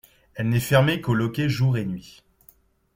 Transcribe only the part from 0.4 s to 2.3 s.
n’est fermée qu’au loquet jour et nuit.